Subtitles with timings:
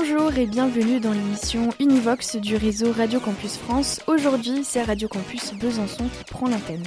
[0.00, 4.00] Bonjour et bienvenue dans l'émission Univox du réseau Radio Campus France.
[4.06, 6.84] Aujourd'hui, c'est Radio Campus Besançon qui prend l'antenne.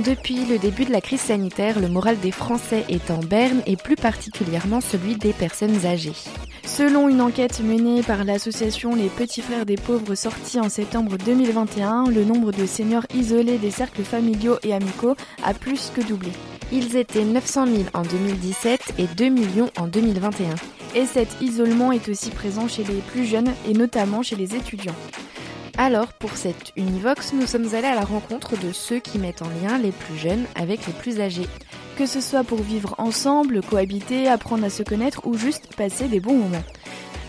[0.00, 3.76] Depuis le début de la crise sanitaire, le moral des Français est en berne et
[3.76, 6.12] plus particulièrement celui des personnes âgées.
[6.66, 12.10] Selon une enquête menée par l'association Les Petits Frères des Pauvres sortie en septembre 2021,
[12.10, 16.32] le nombre de seniors isolés des cercles familiaux et amicaux a plus que doublé.
[16.72, 20.56] Ils étaient 900 000 en 2017 et 2 millions en 2021.
[20.96, 24.96] Et cet isolement est aussi présent chez les plus jeunes et notamment chez les étudiants.
[25.78, 29.48] Alors, pour cette Univox, nous sommes allés à la rencontre de ceux qui mettent en
[29.62, 31.46] lien les plus jeunes avec les plus âgés.
[31.96, 36.20] Que ce soit pour vivre ensemble, cohabiter, apprendre à se connaître ou juste passer des
[36.20, 36.64] bons moments.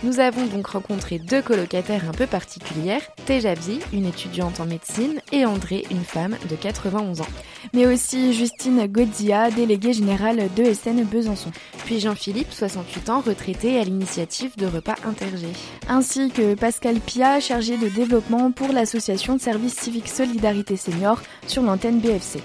[0.04, 5.46] Nous avons donc rencontré deux colocataires un peu particulières, Tejavzi, une étudiante en médecine, et
[5.46, 7.28] André, une femme de 91 ans.
[7.74, 11.52] Mais aussi Justine Godzia, déléguée générale de SN Besançon.
[11.86, 15.54] Puis Jean-Philippe, 68 ans, retraité à l'initiative de repas intergés.
[15.88, 21.64] Ainsi que Pascal Pia, chargé de développement pour l'association de services civiques Solidarité Senior sur
[21.64, 22.42] l'antenne BFC.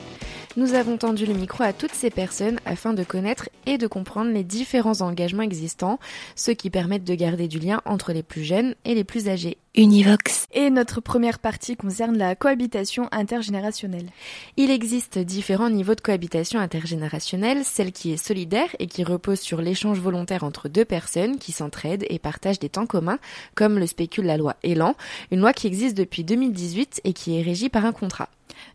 [0.55, 4.33] Nous avons tendu le micro à toutes ces personnes afin de connaître et de comprendre
[4.33, 5.99] les différents engagements existants,
[6.37, 9.57] ceux qui permettent de garder du lien entre les plus jeunes et les plus âgés.
[9.75, 10.47] Univox.
[10.53, 14.11] Et notre première partie concerne la cohabitation intergénérationnelle.
[14.59, 19.63] Il existe différents niveaux de cohabitation intergénérationnelle, celle qui est solidaire et qui repose sur
[19.63, 23.19] l'échange volontaire entre deux personnes qui s'entraident et partagent des temps communs,
[23.55, 24.97] comme le spécule la loi Elan,
[25.31, 28.29] une loi qui existe depuis 2018 et qui est régie par un contrat.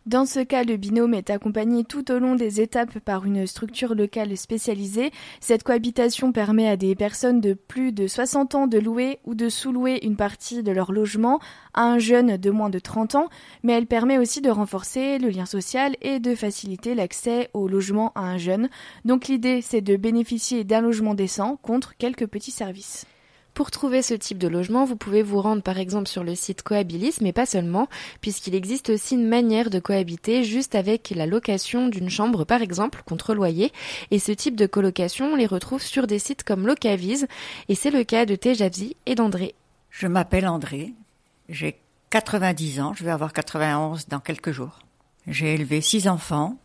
[0.06, 3.94] Dans ce cas, le binôme est accompagné tout au long des étapes par une structure
[3.94, 5.10] locale spécialisée.
[5.40, 9.48] Cette cohabitation permet à des personnes de plus de 60 ans de louer ou de
[9.48, 11.40] sous-louer une partie de leur logement
[11.74, 13.28] à un jeune de moins de 30 ans,
[13.62, 18.12] mais elle permet aussi de renforcer le lien social et de faciliter l'accès au logement
[18.14, 18.68] à un jeune.
[19.04, 23.06] Donc l'idée, c'est de bénéficier d'un logement décent contre quelques petits services.
[23.58, 26.62] Pour trouver ce type de logement, vous pouvez vous rendre par exemple sur le site
[26.62, 27.88] Cohabilis, mais pas seulement,
[28.20, 33.02] puisqu'il existe aussi une manière de cohabiter juste avec la location d'une chambre par exemple
[33.04, 33.72] contre loyer.
[34.12, 37.26] Et ce type de colocation, on les retrouve sur des sites comme Locavise,
[37.68, 39.56] et c'est le cas de Tejavzi et d'André.
[39.90, 40.94] Je m'appelle André,
[41.48, 41.80] j'ai
[42.10, 44.78] 90 ans, je vais avoir 91 dans quelques jours.
[45.26, 46.58] J'ai élevé six enfants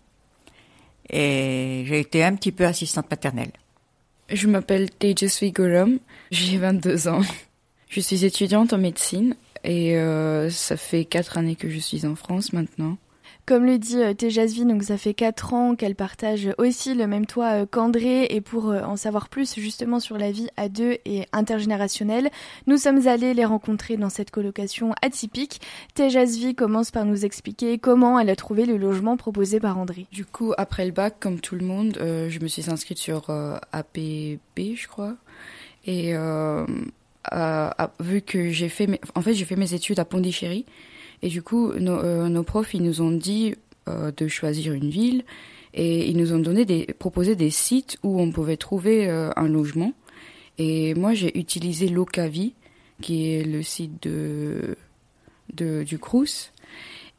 [1.09, 3.53] et j'ai été un petit peu assistante maternelle.
[4.29, 5.99] Je m'appelle Tejasvi Goram,
[6.31, 7.21] j'ai 22 ans.
[7.89, 12.15] Je suis étudiante en médecine et euh, ça fait quatre années que je suis en
[12.15, 12.97] France maintenant.
[13.45, 17.25] Comme le dit euh, Tejasvi, donc ça fait 4 ans qu'elle partage aussi le même
[17.25, 20.97] toit euh, qu'André et pour euh, en savoir plus justement sur la vie à deux
[21.03, 22.29] et intergénérationnelle,
[22.67, 25.59] nous sommes allés les rencontrer dans cette colocation atypique.
[25.93, 30.07] Tejasvi commence par nous expliquer comment elle a trouvé le logement proposé par André.
[30.13, 33.29] Du coup, après le bac, comme tout le monde, je me suis inscrite sur
[33.73, 35.15] APB, je crois.
[35.85, 36.13] Et
[37.99, 39.01] vu que j'ai fait, mes...
[39.33, 40.65] j'ai fait mes études à Pondichéry.
[41.23, 43.55] Et du coup, nos, nos profs, ils nous ont dit
[43.89, 45.25] euh, de choisir une ville
[45.73, 49.49] et ils nous ont donné des, proposé des sites où on pouvait trouver euh, un
[49.49, 49.91] logement.
[50.57, 52.53] Et moi, j'ai utilisé Locavi,
[53.01, 54.77] qui est le site de,
[55.53, 56.53] du Crous.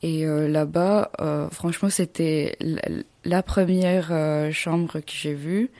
[0.03, 1.10] Et euh, là-bas,
[1.50, 2.82] franchement, c'était la,
[3.25, 5.71] la première chambre que j'ai vue.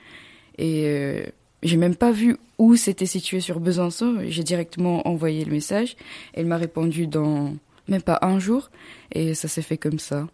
[0.57, 1.23] Et
[1.63, 4.17] j'ai même pas vu où c'était situé sur Besançon.
[4.27, 5.95] J'ai directement envoyé le message.
[6.33, 7.55] Elle m'a répondu dans
[7.87, 8.69] même pas un jour,
[9.11, 10.27] et ça s'est fait comme ça.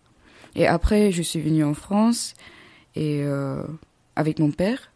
[0.56, 2.34] Et après, je suis venue en France
[2.96, 3.64] et euh,
[4.16, 4.92] avec mon père,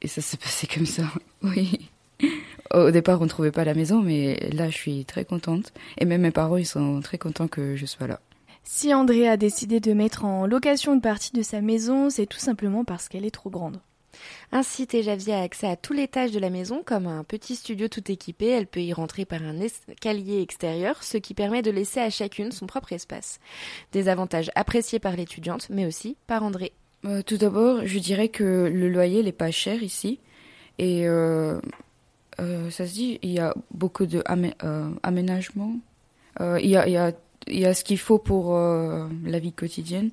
[0.00, 1.04] et ça s'est passé comme ça.
[1.42, 1.90] Oui.
[2.72, 5.72] Au départ, on ne trouvait pas la maison, mais là, je suis très contente.
[5.98, 8.20] Et même mes parents, ils sont très contents que je sois là.
[8.62, 12.38] Si André a décidé de mettre en location une partie de sa maison, c'est tout
[12.38, 13.80] simplement parce qu'elle est trop grande.
[14.52, 17.88] Ainsi, Tejavia a accès à tous les tâches de la maison, comme un petit studio
[17.88, 18.46] tout équipé.
[18.48, 22.52] Elle peut y rentrer par un escalier extérieur, ce qui permet de laisser à chacune
[22.52, 23.40] son propre espace.
[23.92, 26.72] Des avantages appréciés par l'étudiante, mais aussi par André.
[27.04, 30.20] Euh, tout d'abord, je dirais que le loyer n'est pas cher ici.
[30.78, 31.60] Et euh,
[32.40, 34.22] euh, ça se dit, il y a beaucoup de
[35.02, 35.76] aménagements.
[36.40, 36.82] il,
[37.48, 40.10] il y a ce qu'il faut pour la vie quotidienne.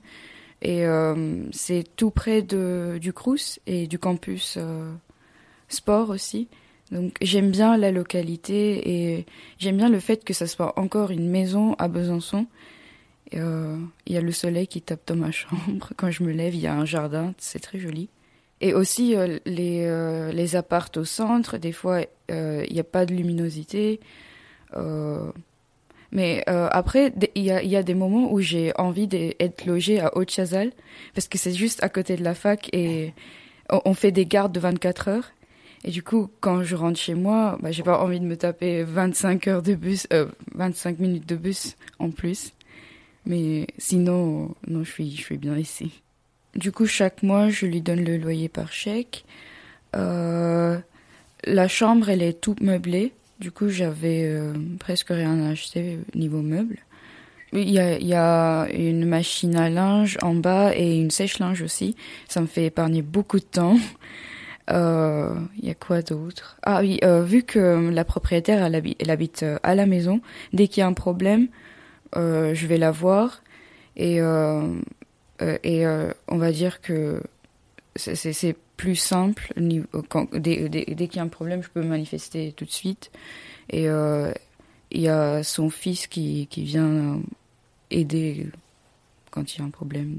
[0.61, 4.91] Et euh, c'est tout près de, du Crous et du campus euh,
[5.69, 6.47] sport aussi.
[6.91, 9.25] Donc j'aime bien la localité et
[9.57, 12.47] j'aime bien le fait que ça soit encore une maison à Besançon.
[13.35, 13.77] Euh,
[14.07, 15.91] il y a le soleil qui tape dans ma chambre.
[15.95, 18.09] Quand je me lève, il y a un jardin, c'est très joli.
[18.61, 19.15] Et aussi
[19.45, 24.01] les, euh, les appartes au centre, des fois il n'y a pas de luminosité.
[26.11, 30.17] Mais après, il y a, y a, des moments où j'ai envie d'être logée à
[30.17, 30.71] Haute-Chazal
[31.13, 33.13] parce que c'est juste à côté de la fac et
[33.69, 35.31] on fait des gardes de 24 heures.
[35.83, 38.83] Et du coup, quand je rentre chez moi, bah, j'ai pas envie de me taper
[38.83, 42.53] 25 heures de bus, euh, 25 minutes de bus en plus.
[43.25, 46.01] Mais sinon, non, je suis, je suis bien ici.
[46.55, 49.23] Du coup, chaque mois, je lui donne le loyer par chèque.
[49.95, 50.77] Euh,
[51.45, 53.13] la chambre, elle est toute meublée.
[53.39, 56.77] Du coup, j'avais euh, presque rien à acheter niveau meuble.
[57.53, 61.95] Il y, a, une machine à linge en bas et une sèche-linge aussi.
[62.27, 63.77] Ça me fait épargner beaucoup de temps.
[64.71, 66.59] Euh, il y a quoi d'autre?
[66.61, 70.21] Ah oui, euh, vu que la propriétaire elle habite, à la maison,
[70.53, 71.47] dès qu'il y a un problème,
[72.15, 73.41] je vais la voir
[73.97, 75.87] et et
[76.27, 77.19] on va dire que
[77.95, 79.51] c'est plus simple.
[79.57, 83.11] Dès, qu'il y a un problème, je peux me manifester tout de suite.
[83.69, 83.87] Et
[84.91, 87.19] il y a son fils qui, vient
[87.91, 88.47] aider
[89.31, 90.15] quand il y a un problème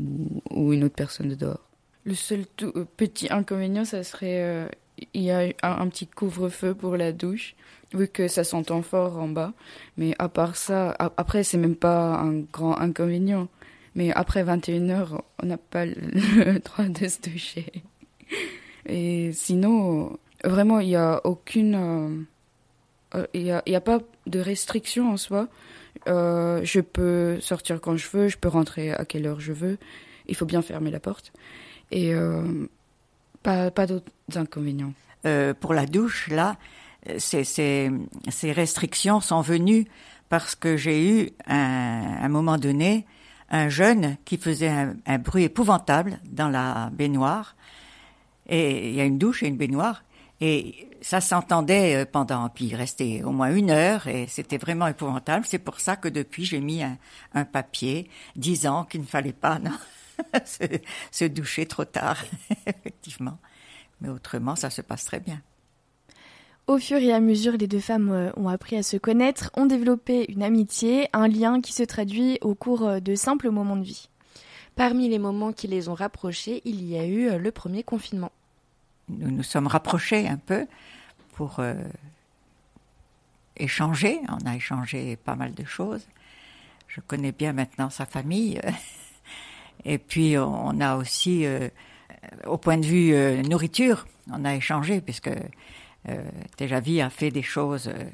[0.50, 1.66] ou, une autre personne de dehors.
[2.04, 4.68] Le seul euh, petit inconvénient, ça serait euh,
[5.14, 7.54] il y a un, petit couvre-feu pour la douche,
[7.94, 9.52] vu que ça s'entend fort en bas.
[9.96, 13.48] Mais à part ça, après, c'est même pas un grand inconvénient.
[13.94, 17.82] Mais après 21 heures, on n'a pas le droit de se doucher.
[18.90, 22.26] Et sinon, vraiment, il n'y a aucune.
[23.14, 25.48] Euh, il n'y a, pas de restriction en soi.
[26.06, 29.78] je peux sortir quand je veux, je peux rentrer à quelle heure je veux.
[30.28, 31.32] Il faut bien fermer la porte
[31.90, 32.68] et euh,
[33.42, 34.92] pas, pas d'autres inconvénients.
[35.26, 36.56] Euh, pour la douche, là,
[37.18, 39.86] ces, ces, restrictions sont venues
[40.28, 43.06] parce que j'ai eu un, un moment donné
[43.50, 47.56] un jeune qui faisait un, bruit épouvantable dans la baignoire.
[48.50, 50.04] Et il y a une douche et une baignoire.
[50.42, 54.86] Et ça s'entendait euh, pendant, puis il restait au moins une heure et c'était vraiment
[54.86, 55.44] épouvantable.
[55.46, 56.98] C'est pour ça que depuis j'ai mis un,
[57.34, 59.72] un papier disant qu'il ne fallait pas, non,
[61.10, 62.18] se, doucher trop tard,
[62.66, 63.38] effectivement.
[64.00, 65.40] Mais autrement, ça se passe très bien.
[66.66, 69.66] Au fur et à mesure, les deux femmes euh, ont appris à se connaître, ont
[69.66, 73.84] développé une amitié, un lien qui se traduit au cours euh, de simples moments de
[73.84, 74.08] vie.
[74.76, 78.30] Parmi les moments qui les ont rapprochés, il y a eu le premier confinement.
[79.18, 80.66] Nous nous sommes rapprochés un peu
[81.34, 81.60] pour
[83.56, 84.20] échanger.
[84.28, 86.06] On a échangé pas mal de choses.
[86.88, 88.60] Je connais bien maintenant sa famille.
[89.84, 91.68] Et puis on a aussi, euh,
[92.46, 95.30] au point de vue euh, nourriture, on a échangé puisque
[96.08, 98.04] euh, Tejavi a fait des choses euh,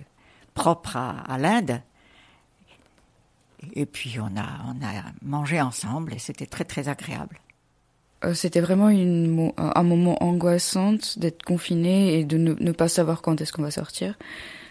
[0.54, 1.80] propres à, à l'Inde.
[3.72, 7.40] Et puis on a, on a mangé ensemble et c'était très très agréable.
[8.34, 13.52] C'était vraiment une, un moment angoissant d'être confiné et de ne, pas savoir quand est-ce
[13.52, 14.16] qu'on va sortir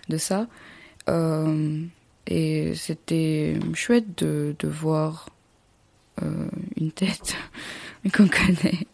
[0.09, 0.47] de ça.
[1.09, 1.85] Euh,
[2.27, 5.29] et c'était chouette de, de voir
[6.23, 7.35] euh, une tête
[8.13, 8.87] qu'on connaît.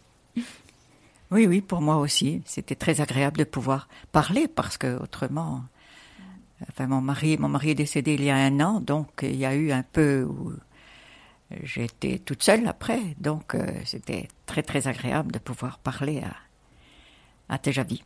[1.30, 2.42] Oui, oui, pour moi aussi.
[2.44, 5.62] C'était très agréable de pouvoir parler parce que autrement,
[6.68, 9.46] enfin, mon mari, mon mari est décédé il y a un an, donc il y
[9.46, 10.28] a eu un peu
[11.62, 17.58] j'étais toute seule après, donc euh, c'était très très agréable de pouvoir parler à, à
[17.58, 18.02] Tejavi.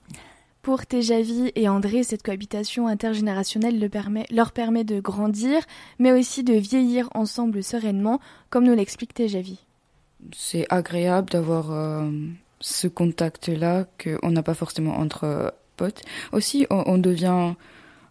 [0.62, 5.62] Pour Tejavi et André, cette cohabitation intergénérationnelle le permet, leur permet de grandir,
[6.00, 9.60] mais aussi de vieillir ensemble sereinement, comme nous l'explique Tejavi.
[10.34, 12.10] C'est agréable d'avoir euh,
[12.58, 16.02] ce contact-là qu'on n'a pas forcément entre euh, potes.
[16.32, 17.54] Aussi, on, on devient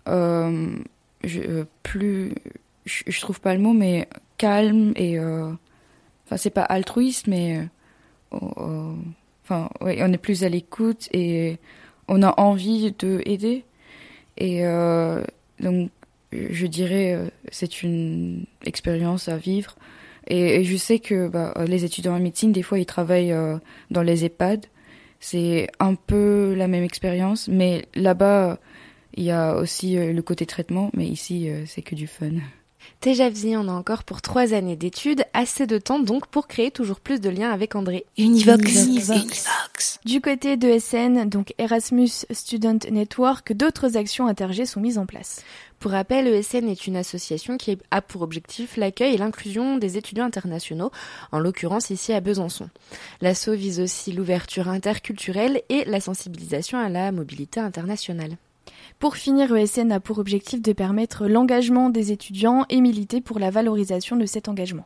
[0.07, 0.77] euh,
[1.23, 2.33] je, plus,
[2.85, 5.51] je, trouve pas le mot, mais calme et, euh,
[6.25, 7.67] enfin, c'est pas altruiste, mais,
[8.31, 11.57] enfin, ouais, on est plus à l'écoute et
[12.07, 13.63] on a envie de aider.
[14.37, 15.23] Et euh,
[15.59, 15.89] donc
[16.31, 19.75] je dirais euh, c'est une expérience à vivre.
[20.27, 23.57] Et, je sais que bah, les étudiants en médecine des fois ils travaillent euh,
[23.91, 24.65] dans les EHPAD.
[25.19, 28.59] C'est un peu la même expérience mais là-bas
[29.15, 32.31] il y a aussi euh, le côté traitement mais ici euh, c'est que du fun.
[33.01, 36.99] Tejavzi en a encore pour trois années d'études, assez de temps donc pour créer toujours
[36.99, 38.05] plus de liens avec André.
[38.17, 38.85] Univox.
[38.85, 38.85] Univox.
[38.87, 39.99] Univox.
[40.05, 45.43] Du côté de SN, donc Erasmus Student Network, d'autres actions intergées sont mises en place.
[45.79, 50.25] Pour rappel, ESN est une association qui a pour objectif l'accueil et l'inclusion des étudiants
[50.25, 50.91] internationaux,
[51.31, 52.69] en l'occurrence ici à Besançon.
[53.21, 58.37] L'asso vise aussi l'ouverture interculturelle et la sensibilisation à la mobilité internationale.
[58.99, 63.49] Pour finir, ESN a pour objectif de permettre l'engagement des étudiants et militer pour la
[63.49, 64.85] valorisation de cet engagement.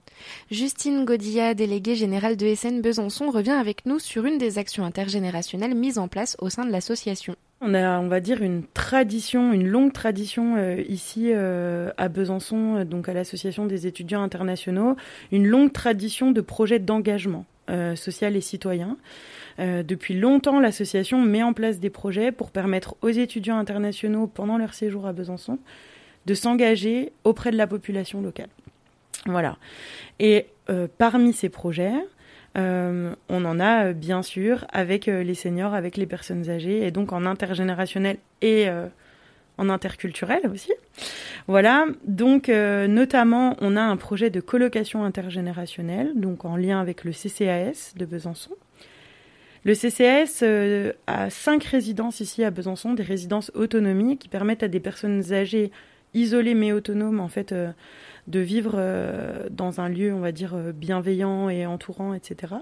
[0.50, 5.76] Justine Godilla, déléguée générale de ESN Besançon, revient avec nous sur une des actions intergénérationnelles
[5.76, 7.36] mises en place au sein de l'association.
[7.62, 12.78] On a, on va dire, une tradition, une longue tradition euh, ici euh, à Besançon,
[12.78, 14.96] euh, donc à l'association des étudiants internationaux,
[15.32, 17.46] une longue tradition de projets d'engagement
[17.96, 18.98] social et citoyen.
[19.60, 24.74] depuis longtemps, l'association met en place des projets pour permettre aux étudiants internationaux, pendant leur
[24.74, 25.60] séjour à Besançon,
[26.26, 28.50] de s'engager auprès de la population locale.
[29.26, 29.58] Voilà.
[30.20, 30.48] Et
[30.98, 31.94] parmi ces projets,
[32.58, 36.86] euh, on en a euh, bien sûr avec euh, les seniors, avec les personnes âgées,
[36.86, 38.68] et donc en intergénérationnel et
[39.60, 40.72] en interculturel aussi.
[41.48, 47.12] Voilà, donc notamment on a un projet de colocation intergénérationnelle, donc en lien avec le
[47.12, 48.52] CCAS de Besançon.
[49.66, 50.44] Le CCAS
[51.08, 55.72] a cinq résidences ici à Besançon, des résidences autonomie qui permettent à des personnes âgées
[56.14, 57.54] isolées mais autonomes en fait
[58.30, 62.54] de vivre euh, dans un lieu, on va dire, euh, bienveillant et entourant, etc.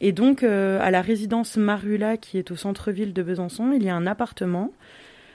[0.00, 3.88] Et donc, euh, à la résidence Marula, qui est au centre-ville de Besançon, il y
[3.88, 4.72] a un appartement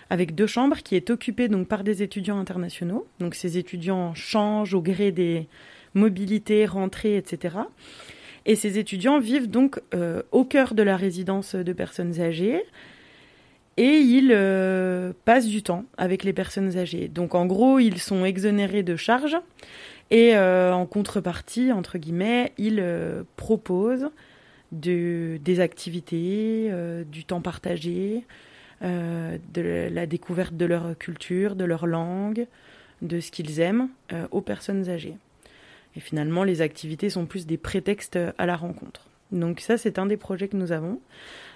[0.09, 3.07] avec deux chambres qui est occupé donc par des étudiants internationaux.
[3.19, 5.47] Donc, ces étudiants changent au gré des
[5.93, 7.57] mobilités, rentrées, etc.
[8.45, 9.81] Et ces étudiants vivent donc
[10.31, 12.63] au cœur de la résidence de personnes âgées,
[13.77, 17.07] et ils euh, passent du temps avec les personnes âgées.
[17.07, 19.37] Donc en gros, ils sont exonérés de charges
[20.09, 24.09] et euh, en contrepartie, entre guillemets, ils euh, proposent
[24.71, 26.71] de, des activités,
[27.09, 28.25] du temps partagé,
[28.81, 32.47] de la découverte de leur culture, de leur langue,
[33.01, 33.89] de ce qu'ils aiment
[34.31, 35.17] aux personnes âgées.
[35.95, 39.07] Et finalement, les activités sont plus des prétextes à la rencontre.
[39.31, 40.99] Donc ça, c'est un des projets que nous avons.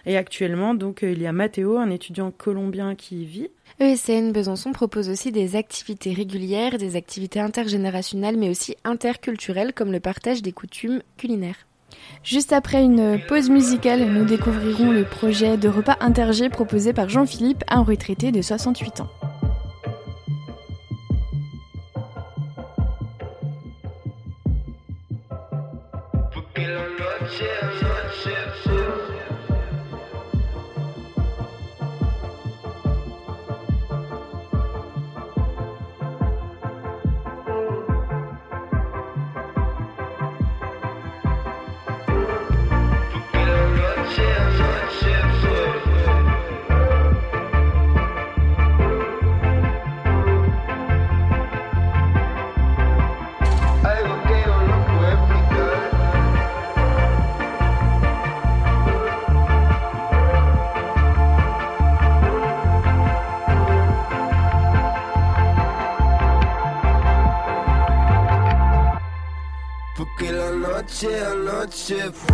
[0.06, 3.50] Et actuellement, donc, euh, il y a Matteo, un étudiant colombien qui y vit.
[3.80, 10.00] ESN Besançon propose aussi des activités régulières, des activités intergénérationnelles, mais aussi interculturelles, comme le
[10.00, 11.68] partage des coutumes culinaires.
[12.24, 17.64] Juste après une pause musicale, nous découvrirons le projet de repas intergé proposé par Jean-Philippe,
[17.68, 19.10] un retraité de 68 ans.
[71.92, 72.31] ship.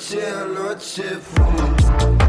[0.00, 2.19] noche a noche fumo.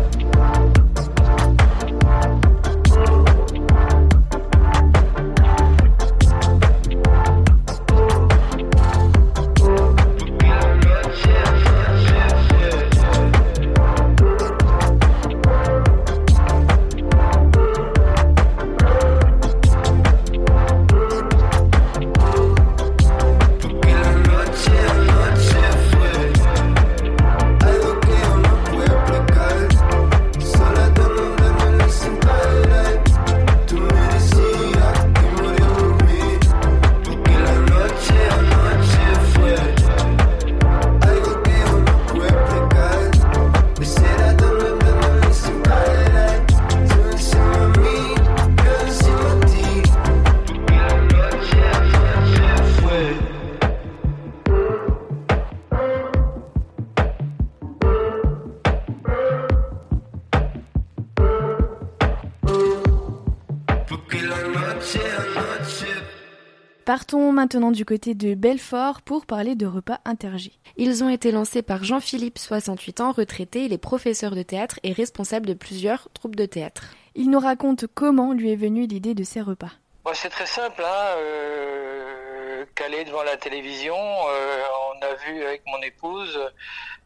[67.42, 70.54] Maintenant du côté de Belfort pour parler de repas intergés.
[70.78, 74.94] Ils ont été lancés par Jean-Philippe, 68 ans, retraité, il est professeur de théâtre et
[74.94, 76.84] responsable de plusieurs troupes de théâtre.
[77.16, 79.72] Il nous raconte comment lui est venue l'idée de ces repas.
[80.14, 84.62] c'est très simple, hein, euh, calé devant la télévision, euh,
[84.94, 86.40] on a vu avec mon épouse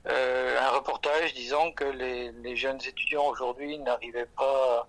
[0.08, 4.88] euh, un reportage disant que les, les jeunes étudiants aujourd'hui n'arrivaient pas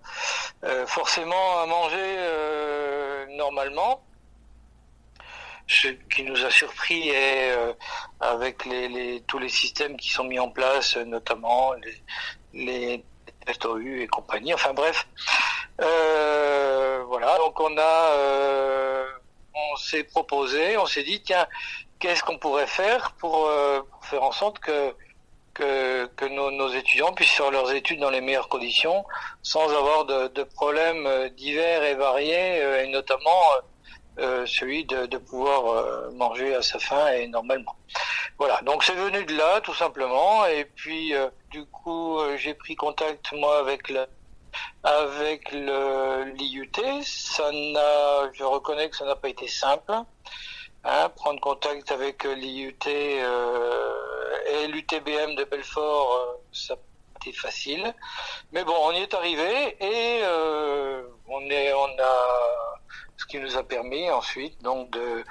[0.65, 4.03] euh, forcément à manger euh, normalement.
[5.69, 7.73] Ce qui nous a surpris est euh,
[8.21, 12.03] avec les, les, tous les systèmes qui sont mis en place, notamment les,
[12.55, 13.05] les
[13.49, 14.55] et compagnie.
[14.55, 15.07] Enfin bref,
[15.81, 17.37] euh, voilà.
[17.39, 19.07] Donc on a,
[19.55, 21.47] on s'est proposé, on s'est dit tiens,
[21.99, 23.49] qu'est-ce qu'on pourrait faire pour,
[23.91, 24.95] pour, faire en sorte que
[25.57, 29.05] que, que nos, nos, étudiants puissent faire leurs études dans les meilleures conditions,
[29.43, 33.41] sans avoir de, de problèmes euh, divers et variés, euh, et notamment
[34.19, 37.77] euh, celui de, de pouvoir euh, manger à sa faim et normalement.
[38.39, 42.77] Voilà, donc c'est venu de là tout simplement, et puis euh, du coup j'ai pris
[42.77, 44.07] contact moi avec le
[44.83, 46.71] avec l'IUT.
[47.03, 49.93] Ça n'a, je reconnais que ça n'a pas été simple.
[50.89, 53.93] Hein, prendre contact avec l'IUT euh,
[54.53, 56.77] et l'UTBM de Belfort, euh, ça a
[57.21, 57.93] été facile.
[58.53, 62.77] Mais bon, on y est arrivé et euh, on est, on a,
[63.17, 65.25] ce qui nous a permis ensuite donc de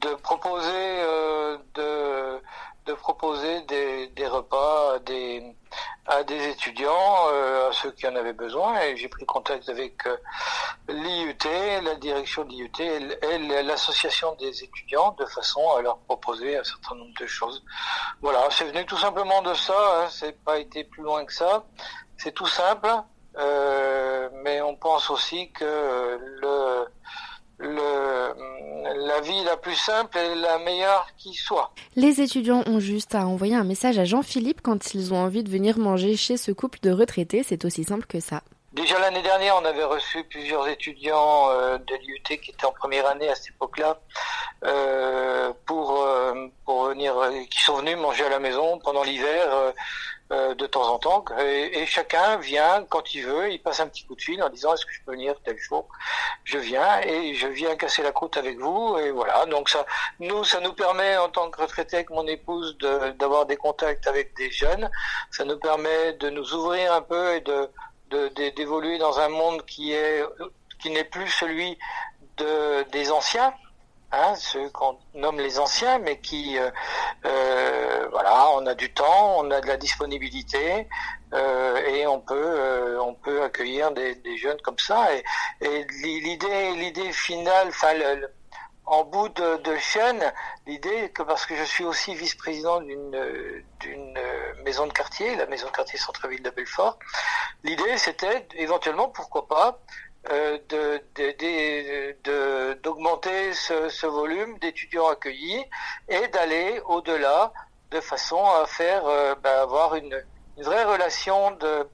[0.00, 2.40] de proposer euh, de
[2.86, 5.42] de proposer des, des repas à des
[6.06, 8.78] à des étudiants, euh, à ceux qui en avaient besoin.
[8.82, 10.16] Et j'ai pris contact avec euh,
[10.88, 11.34] l'IUT,
[11.82, 16.94] la direction de l'IUT et l'association des étudiants de façon à leur proposer un certain
[16.96, 17.64] nombre de choses.
[18.20, 20.02] Voilà, c'est venu tout simplement de ça.
[20.02, 21.64] Hein, c'est pas été plus loin que ça.
[22.18, 22.90] C'est tout simple,
[23.36, 26.86] mais on pense aussi que le
[27.58, 31.72] le, la vie la plus simple est la meilleure qui soit.
[31.96, 35.50] Les étudiants ont juste à envoyer un message à Jean-Philippe quand ils ont envie de
[35.50, 38.42] venir manger chez ce couple de retraités, c'est aussi simple que ça.
[38.72, 43.06] Déjà l'année dernière, on avait reçu plusieurs étudiants euh, de l'IUT qui étaient en première
[43.06, 44.00] année à cette époque-là
[44.64, 47.14] euh, pour euh, pour venir,
[47.50, 49.72] qui sont venus manger à la maison pendant l'hiver
[50.30, 51.24] de temps en temps.
[51.38, 54.48] Et, et, chacun vient quand il veut, il passe un petit coup de fil en
[54.48, 55.86] disant est-ce que je peux venir tel jour?
[56.44, 59.46] Je viens et je viens casser la croûte avec vous et voilà.
[59.46, 59.84] Donc ça,
[60.20, 64.34] nous, ça nous permet en tant que retraité avec mon épouse d'avoir des contacts avec
[64.36, 64.90] des jeunes.
[65.30, 67.68] Ça nous permet de nous ouvrir un peu et de
[68.56, 70.24] d'évoluer dans un monde qui est
[70.80, 71.76] qui n'est plus celui
[72.36, 73.52] de des anciens
[74.12, 76.70] hein, ceux qu'on nomme les anciens mais qui euh,
[77.24, 80.88] euh, voilà on a du temps on a de la disponibilité
[81.32, 85.08] euh, et on peut euh, on peut accueillir des, des, jeunes comme ça.
[85.14, 85.24] Et,
[85.60, 87.94] et l'idée l'idée finale enfin
[88.86, 90.32] en bout de, de chaîne,
[90.66, 94.18] l'idée que parce que je suis aussi vice-président d'une d'une
[94.64, 96.98] maison de quartier, la maison de quartier centre-ville de Belfort,
[97.64, 100.03] l'idée c'était éventuellement, pourquoi pas, euh,
[102.82, 105.64] d'augmenter de, ce, ce, volume d'étudiants accueillis
[106.08, 107.52] et d'aller au-delà
[107.90, 110.22] de façon à faire euh, ben, avoir une,
[110.56, 111.88] vraie relation de,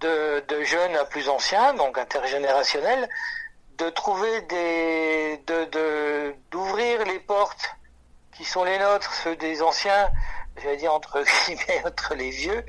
[0.00, 3.08] de, jeunes à plus anciens, donc intergénérationnels,
[3.78, 7.76] de trouver des de d'ouvrir les portes
[8.32, 10.10] qui sont les nôtres, ceux des anciens,
[10.62, 11.22] j'allais dire entre
[11.84, 12.64] entre les vieux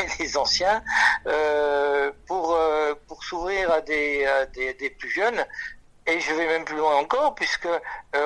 [0.00, 0.82] et les anciens,
[1.26, 5.44] euh, pour euh, pour s'ouvrir à à des des plus jeunes.
[6.08, 7.80] Et je vais même plus loin encore, puisque euh,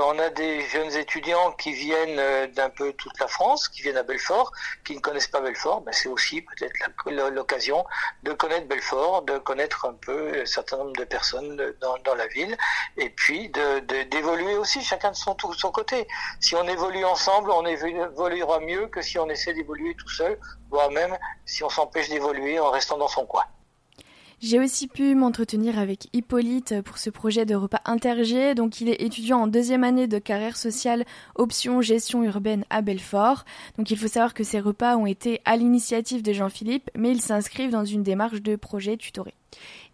[0.05, 3.97] on a des jeunes étudiants qui viennent euh, d'un peu toute la France, qui viennent
[3.97, 4.53] à Belfort,
[4.85, 5.81] qui ne connaissent pas Belfort.
[5.81, 6.75] Ben, c'est aussi peut-être
[7.31, 7.87] l'occasion
[8.23, 12.27] de connaître Belfort, de connaître un peu un certain nombre de personnes dans, dans la
[12.27, 12.55] ville,
[12.99, 16.07] et puis d'évoluer de, aussi chacun de son, de son côté.
[16.38, 20.38] Si on évolue ensemble, on évoluera mieux que si on essaie d'évoluer tout seul,
[20.69, 21.16] voire même
[21.47, 23.45] si on s'empêche d'évoluer en restant dans son coin.
[24.42, 28.55] J'ai aussi pu m'entretenir avec Hippolyte pour ce projet de repas intergé.
[28.55, 33.44] Donc, il est étudiant en deuxième année de carrière sociale option gestion urbaine à Belfort.
[33.76, 37.20] Donc, il faut savoir que ces repas ont été à l'initiative de Jean-Philippe, mais ils
[37.20, 39.35] s'inscrivent dans une démarche de projet tutoré.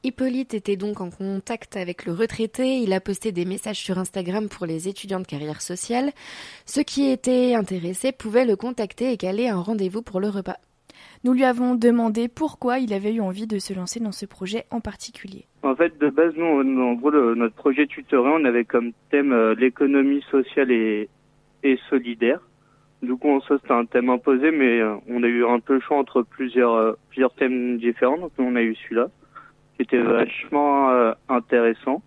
[0.05, 4.49] Hippolyte était donc en contact avec le retraité, il a posté des messages sur Instagram
[4.49, 6.13] pour les étudiants de carrière sociale.
[6.67, 10.59] Ceux qui étaient intéressés pouvaient le contacter et caler un rendez-vous pour le repas.
[11.27, 14.65] Nous lui avons demandé pourquoi il avait eu envie de se lancer dans ce projet
[14.71, 15.47] en particulier.
[15.65, 19.33] En fait, de base, nous, en gros, le, notre projet tutoré, on avait comme thème
[19.33, 21.09] euh, l'économie sociale et,
[21.91, 22.39] solidaire.
[23.03, 25.81] Du coup, ça, c'était un thème imposé, mais euh, on a eu un peu le
[25.81, 28.19] choix entre plusieurs, euh, plusieurs thèmes différents.
[28.19, 29.09] Donc, on a eu celui-là,
[29.75, 32.03] qui était vachement intéressant.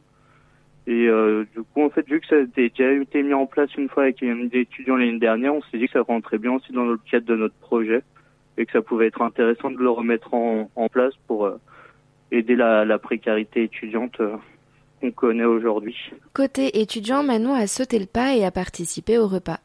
[0.87, 1.09] Et
[1.53, 4.03] du coup, en fait, vu que ça a déjà été mis en place une fois
[4.03, 6.97] avec des étudiants l'année dernière, on s'est dit que ça rentrait bien aussi dans le
[7.11, 8.01] cadre de notre projet
[8.59, 11.59] et que ça pouvait être intéressant de le remettre en, en place pour euh,
[12.31, 14.35] aider la, la, précarité étudiante euh,
[15.01, 15.95] qu'on connaît aujourd'hui.
[16.33, 19.59] Côté étudiant, Manon a sauté le pas et a participé au repas.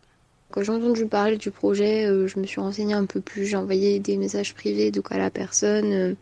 [0.51, 3.45] Quand j'ai entendu parler du projet, euh, je me suis renseignée un peu plus.
[3.45, 6.17] J'ai envoyé des messages privés donc à la personne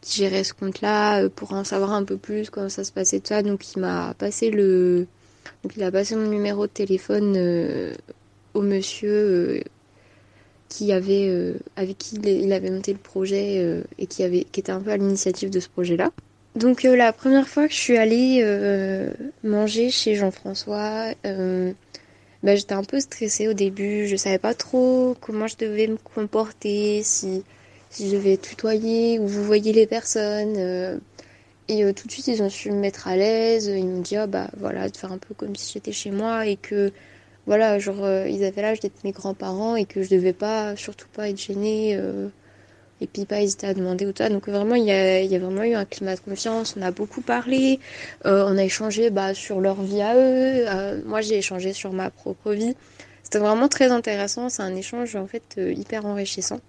[0.00, 3.20] qui gérait ce compte-là euh, pour en savoir un peu plus comment ça se passait
[3.20, 3.42] tout ça.
[3.42, 5.06] Donc il m'a passé le,
[5.62, 7.92] donc il a passé mon numéro de téléphone euh,
[8.54, 9.60] au monsieur euh,
[10.70, 14.80] qui avait avec qui il avait monté le projet et qui avait qui était un
[14.80, 16.10] peu à l'initiative de ce projet-là.
[16.56, 18.42] Donc la première fois que je suis allée
[19.42, 21.12] manger chez Jean-François,
[22.42, 24.06] bah, j'étais un peu stressée au début.
[24.06, 27.44] Je savais pas trop comment je devais me comporter, si
[27.98, 30.54] je devais tutoyer ou vous voyez les personnes.
[30.56, 30.98] Euh,
[31.68, 33.66] et euh, tout de suite, ils ont su me mettre à l'aise.
[33.66, 36.46] Ils m'ont dit, ah, bah voilà, de faire un peu comme si j'étais chez moi
[36.46, 36.92] et que,
[37.50, 41.08] voilà, genre, euh, ils avaient l'âge d'être mes grands-parents et que je devais pas, surtout
[41.12, 41.98] pas être gênée
[43.00, 44.28] et puis pas hésiter à demander ou toi.
[44.28, 46.76] Donc vraiment, il y a, y a, vraiment eu un climat de confiance.
[46.78, 47.80] On a beaucoup parlé.
[48.24, 51.02] on a échangé bah, sur leur vie à eux.
[51.06, 52.76] moi, j'ai échangé sur ma propre vie.
[53.24, 54.48] C'était vraiment très intéressant.
[54.48, 56.60] C'est un échange en fait hyper enrichissant.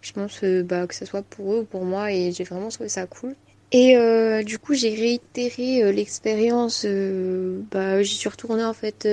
[0.00, 2.88] Je pense bah, que ce soit pour eux ou pour moi et j'ai vraiment trouvé
[2.88, 3.34] ça cool.
[3.72, 6.84] Et euh, du coup, j'ai réitéré euh, l'expérience.
[6.86, 9.08] Euh, bah, j'y suis retournée en fait.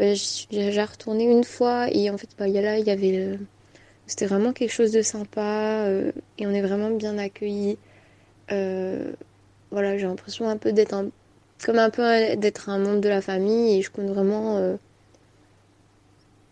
[0.00, 3.38] Bah, j'ai retourné une fois et en fait, bah, y a là, il y avait.
[4.06, 5.86] C'était vraiment quelque chose de sympa
[6.38, 7.78] et on est vraiment bien accueillis.
[8.48, 11.10] voilà, j'ai l'impression un peu d'être un,
[11.64, 14.78] comme un peu d'être un membre de la famille et je compte vraiment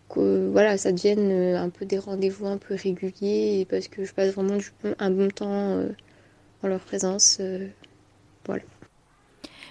[0.08, 4.12] que voilà, ça devienne euh, un peu des rendez-vous un peu réguliers parce que je
[4.12, 4.58] passe vraiment
[4.98, 5.90] un bon temps euh,
[6.62, 7.38] en leur présence.
[7.40, 7.68] Euh,
[8.46, 8.62] voilà.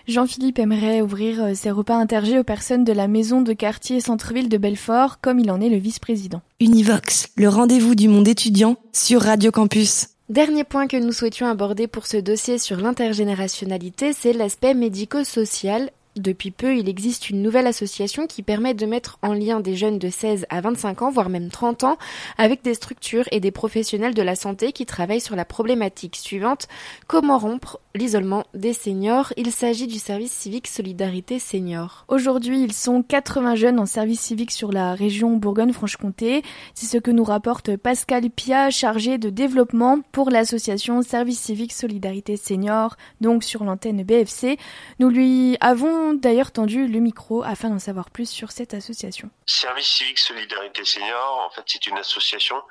[0.07, 4.57] Jean-Philippe aimerait ouvrir ses repas intergés aux personnes de la maison de quartier centre-ville de
[4.57, 6.41] Belfort, comme il en est le vice-président.
[6.61, 10.07] Univox, le rendez-vous du monde étudiant sur Radio Campus.
[10.29, 16.51] Dernier point que nous souhaitions aborder pour ce dossier sur l'intergénérationnalité, c'est l'aspect médico-social depuis
[16.51, 20.09] peu, il existe une nouvelle association qui permet de mettre en lien des jeunes de
[20.09, 21.97] 16 à 25 ans, voire même 30 ans,
[22.37, 26.67] avec des structures et des professionnels de la santé qui travaillent sur la problématique suivante,
[27.07, 29.33] comment rompre l'isolement des seniors?
[29.37, 32.05] Il s'agit du service civique Solidarité Senior.
[32.07, 36.43] Aujourd'hui, ils sont 80 jeunes en service civique sur la région Bourgogne-Franche-Comté.
[36.73, 42.37] C'est ce que nous rapporte Pascal Pia, chargé de développement pour l'association Service civique Solidarité
[42.37, 44.57] Senior, donc sur l'antenne BFC.
[44.99, 49.29] Nous lui avons d'ailleurs tendu le micro afin d'en savoir plus sur cette association.
[49.45, 52.61] Service civique Solidarité Senior, en fait, c'est une association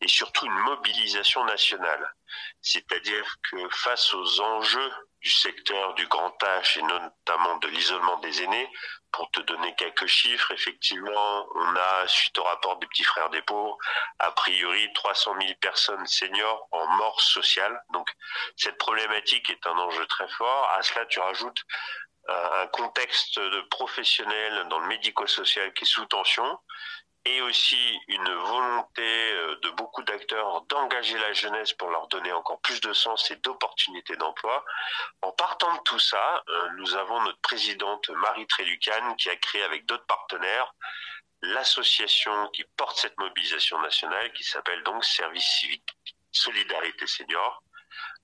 [0.00, 2.14] et surtout une mobilisation nationale.
[2.60, 8.42] C'est-à-dire que face aux enjeux du secteur du grand âge et notamment de l'isolement des
[8.42, 8.68] aînés,
[9.12, 13.40] pour te donner quelques chiffres, effectivement, on a, suite au rapport des petits frères des
[13.42, 13.78] pauvres,
[14.18, 17.82] a priori 300 000 personnes seniors en mort sociale.
[17.92, 18.08] Donc,
[18.56, 20.70] cette problématique est un enjeu très fort.
[20.76, 21.62] À cela, tu rajoutes
[22.28, 26.58] un contexte de professionnel dans le médico-social qui est sous tension
[27.26, 32.60] et aussi une volonté euh, de beaucoup d'acteurs d'engager la jeunesse pour leur donner encore
[32.60, 34.64] plus de sens et d'opportunités d'emploi.
[35.22, 39.62] En partant de tout ça, euh, nous avons notre présidente Marie Trélucane qui a créé
[39.64, 40.72] avec d'autres partenaires
[41.42, 45.88] l'association qui porte cette mobilisation nationale qui s'appelle donc Service civique
[46.30, 47.62] Solidarité Senior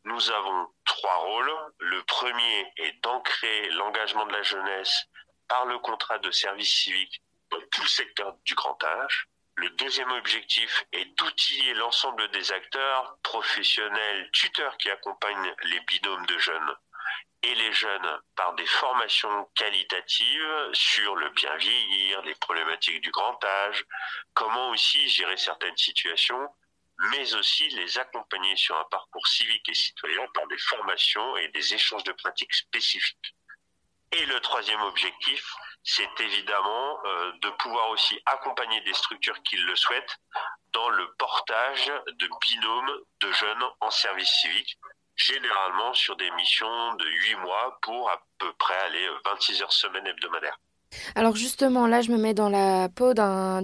[0.04, 1.52] nous avons trois rôles.
[1.78, 5.06] Le premier est d'ancrer l'engagement de la jeunesse
[5.48, 9.28] par le contrat de service civique dans tout le secteur du grand âge.
[9.56, 16.38] Le deuxième objectif est d'outiller l'ensemble des acteurs, professionnels, tuteurs qui accompagnent les binômes de
[16.38, 16.74] jeunes
[17.42, 23.42] et les jeunes par des formations qualitatives sur le bien vieillir, les problématiques du grand
[23.44, 23.84] âge,
[24.32, 26.48] comment aussi gérer certaines situations,
[26.98, 31.74] mais aussi les accompagner sur un parcours civique et citoyen par des formations et des
[31.74, 33.34] échanges de pratiques spécifiques.
[34.12, 39.74] Et le troisième objectif, c'est évidemment euh, de pouvoir aussi accompagner des structures qui le
[39.74, 40.18] souhaitent
[40.72, 44.78] dans le portage de binômes de jeunes en service civique,
[45.16, 50.06] généralement sur des missions de 8 mois pour à peu près aller 26 heures semaine
[50.06, 50.58] hebdomadaire.
[51.14, 53.62] Alors justement, là, je me mets dans la peau d'un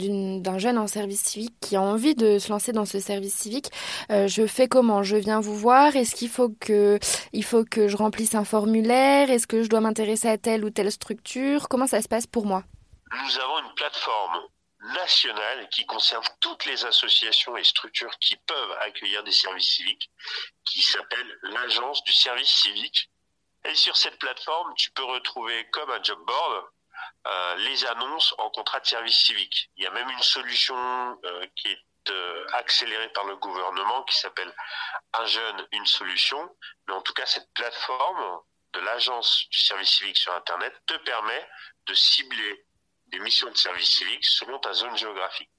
[0.58, 3.70] jeune en service civique qui a envie de se lancer dans ce service civique.
[4.10, 5.02] Euh, je fais comment?
[5.02, 5.96] Je viens vous voir?
[5.96, 6.98] Est-ce qu'il faut que,
[7.32, 9.30] il faut que je remplisse un formulaire?
[9.30, 11.68] Est-ce que je dois m'intéresser à telle ou telle structure?
[11.68, 12.64] Comment ça se passe pour moi?
[13.12, 14.38] Nous avons une plateforme
[14.94, 20.10] nationale qui concerne toutes les associations et structures qui peuvent accueillir des services civiques,
[20.64, 23.10] qui s'appelle l'Agence du service civique.
[23.68, 26.64] Et sur cette plateforme, tu peux retrouver comme un job board
[27.26, 29.70] euh, les annonces en contrat de service civique.
[29.76, 31.78] Il y a même une solution euh, qui est
[32.10, 34.52] euh, accélérée par le gouvernement qui s'appelle
[35.14, 36.38] Un jeune, une solution.
[36.86, 38.40] Mais en tout cas, cette plateforme
[38.72, 41.46] de l'agence du service civique sur Internet te permet
[41.86, 42.64] de cibler
[43.08, 45.50] des missions de service civique selon ta zone géographique.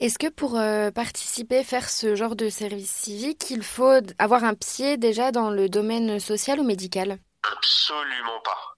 [0.00, 0.52] Est-ce que pour
[0.94, 5.68] participer, faire ce genre de service civique, il faut avoir un pied déjà dans le
[5.68, 7.18] domaine social ou médical?
[7.42, 8.75] Absolument pas.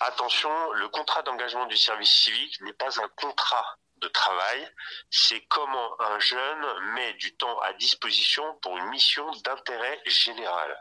[0.00, 4.70] Attention, le contrat d'engagement du service civique n'est pas un contrat de travail,
[5.10, 10.78] c'est comment un jeune met du temps à disposition pour une mission d'intérêt général.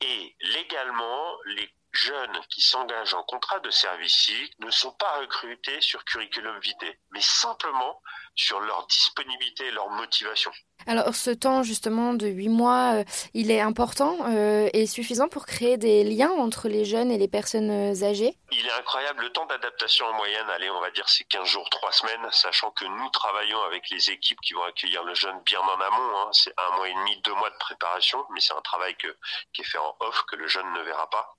[0.00, 5.80] Et légalement, les jeunes qui s'engagent en contrat de service civique ne sont pas recrutés
[5.80, 8.00] sur curriculum vitae, mais simplement
[8.34, 10.50] sur leur disponibilité et leur motivation.
[10.86, 15.44] Alors ce temps justement de huit mois, euh, il est important euh, et suffisant pour
[15.44, 18.34] créer des liens entre les jeunes et les personnes euh, âgées?
[18.50, 21.68] Il est incroyable, le temps d'adaptation en moyenne, allez on va dire c'est 15 jours,
[21.68, 25.60] 3 semaines, sachant que nous travaillons avec les équipes qui vont accueillir le jeune bien
[25.60, 26.30] en amont, hein.
[26.32, 29.14] c'est un mois et demi, deux mois de préparation, mais c'est un travail que,
[29.52, 31.36] qui est fait en off que le jeune ne verra pas.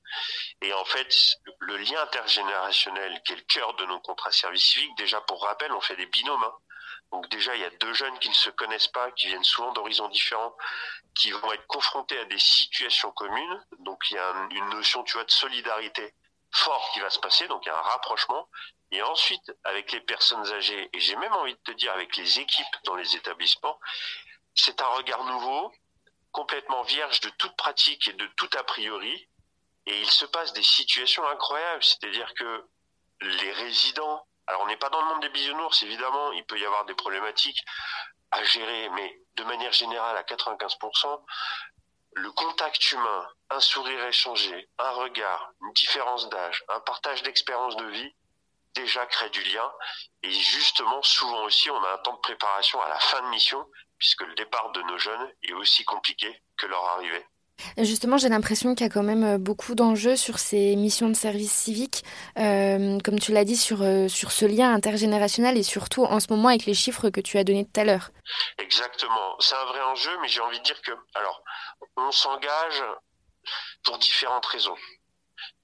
[0.61, 1.09] Et en fait,
[1.59, 5.71] le lien intergénérationnel qui est le cœur de nos contrats service civique, déjà pour rappel,
[5.71, 6.43] on fait des binômes.
[6.43, 6.53] Hein.
[7.11, 9.73] Donc déjà, il y a deux jeunes qui ne se connaissent pas, qui viennent souvent
[9.73, 10.55] d'horizons différents,
[11.13, 13.65] qui vont être confrontés à des situations communes.
[13.79, 16.13] Donc il y a une notion, tu vois, de solidarité
[16.53, 17.47] forte qui va se passer.
[17.47, 18.47] Donc il y a un rapprochement.
[18.91, 22.39] Et ensuite, avec les personnes âgées, et j'ai même envie de te dire avec les
[22.39, 23.79] équipes dans les établissements,
[24.53, 25.71] c'est un regard nouveau,
[26.31, 29.29] complètement vierge de toute pratique et de tout a priori.
[29.85, 31.83] Et il se passe des situations incroyables.
[31.83, 32.65] C'est-à-dire que
[33.21, 36.65] les résidents alors on n'est pas dans le monde des bisounours, évidemment, il peut y
[36.65, 37.63] avoir des problématiques
[38.31, 41.23] à gérer, mais de manière générale, à 95%,
[42.15, 47.85] le contact humain, un sourire échangé, un regard, une différence d'âge, un partage d'expérience de
[47.85, 48.13] vie,
[48.75, 49.71] déjà crée du lien.
[50.23, 53.65] Et justement, souvent aussi, on a un temps de préparation à la fin de mission,
[53.97, 57.25] puisque le départ de nos jeunes est aussi compliqué que leur arrivée.
[57.77, 61.13] Justement, j'ai l'impression qu'il y a quand même euh, beaucoup d'enjeux sur ces missions de
[61.13, 62.03] service civique,
[62.37, 66.27] euh, comme tu l'as dit, sur, euh, sur ce lien intergénérationnel et surtout en ce
[66.29, 68.11] moment avec les chiffres que tu as donnés tout à l'heure.
[68.57, 71.43] Exactement, c'est un vrai enjeu, mais j'ai envie de dire que, alors,
[71.97, 72.83] on s'engage
[73.83, 74.77] pour différentes raisons.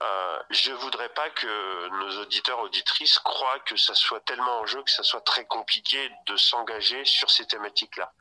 [0.03, 4.83] Euh, je voudrais pas que nos auditeurs auditrices croient que ça soit tellement en jeu
[4.83, 8.11] que ça soit très compliqué de s'engager sur ces thématiques-là.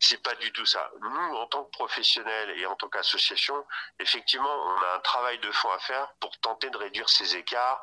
[0.00, 0.90] C'est pas du tout ça.
[1.00, 3.66] Nous, en tant que professionnels et en tant qu'association,
[3.98, 7.82] effectivement, on a un travail de fond à faire pour tenter de réduire ces écarts,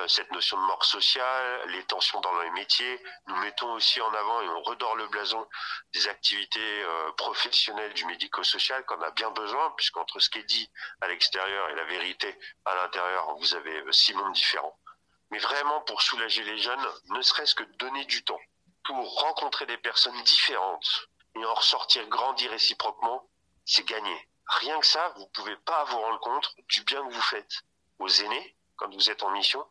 [0.00, 3.02] euh, cette notion de mort sociale, les tensions dans les métiers.
[3.26, 5.46] Nous mettons aussi en avant et on redore le blason
[5.92, 10.70] des activités euh, professionnelles du médico-social qu'on a bien besoin, puisqu'entre ce qui est dit
[11.00, 14.78] à l'extérieur et la vérité à l'intérieur, vous avez euh, six mondes différents.
[15.30, 18.40] Mais vraiment pour soulager les jeunes, ne serait-ce que donner du temps
[18.84, 21.08] pour rencontrer des personnes différentes
[21.44, 23.28] en ressortir grandi réciproquement,
[23.64, 24.28] c'est gagné.
[24.46, 27.62] Rien que ça, vous pouvez pas vous rendre compte du bien que vous faites
[27.98, 29.64] aux aînés quand vous êtes en mission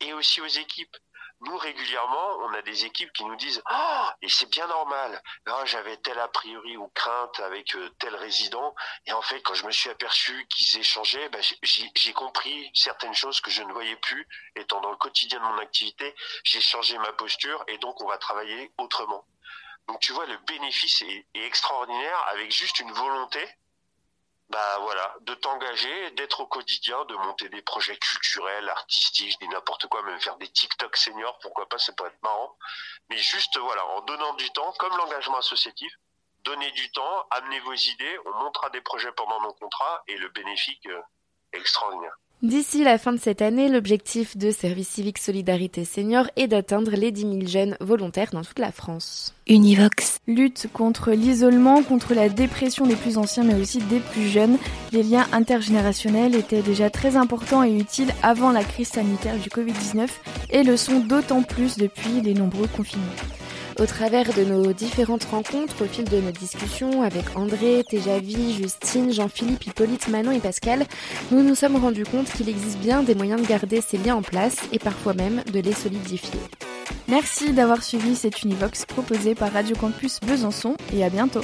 [0.00, 0.96] et aussi aux équipes.
[1.40, 5.20] Nous, régulièrement, on a des équipes qui nous disent oh, et c'est bien normal.
[5.46, 8.74] Ah, j'avais tel a priori ou crainte avec euh, tel résident.
[9.06, 13.40] Et en fait, quand je me suis aperçu qu'ils échangeaient, ben, j'ai compris certaines choses
[13.40, 14.26] que je ne voyais plus.
[14.56, 16.14] Étant dans le quotidien de mon activité,
[16.44, 19.26] j'ai changé ma posture et donc on va travailler autrement.
[19.88, 23.46] Donc tu vois, le bénéfice est, extraordinaire avec juste une volonté
[24.50, 29.48] bah voilà, de t'engager, d'être au quotidien, de monter des projets culturels, artistiques, je dis
[29.48, 32.56] n'importe quoi, même faire des TikTok seniors, pourquoi pas, ça peut être marrant.
[33.08, 35.92] Mais juste voilà, en donnant du temps, comme l'engagement associatif,
[36.44, 40.28] donnez du temps, amenez vos idées, on montera des projets pendant nos contrats et le
[40.28, 41.00] bénéfice euh,
[41.52, 42.14] extraordinaire.
[42.44, 47.10] D'ici la fin de cette année, l'objectif de Service civique Solidarité Senior est d'atteindre les
[47.10, 49.34] 10 000 jeunes volontaires dans toute la France.
[49.48, 50.18] Univox.
[50.26, 54.58] Lutte contre l'isolement, contre la dépression des plus anciens mais aussi des plus jeunes.
[54.92, 60.06] Les liens intergénérationnels étaient déjà très importants et utiles avant la crise sanitaire du Covid-19
[60.50, 63.06] et le sont d'autant plus depuis les nombreux confinements.
[63.80, 69.12] Au travers de nos différentes rencontres, au fil de nos discussions avec André, Téjavi, Justine,
[69.12, 70.84] Jean-Philippe, Hippolyte, Manon et Pascal,
[71.32, 74.22] nous nous sommes rendus compte qu'il existe bien des moyens de garder ces liens en
[74.22, 76.38] place et parfois même de les solidifier.
[77.08, 81.42] Merci d'avoir suivi cette Univox proposée par Radio Campus Besançon et à bientôt.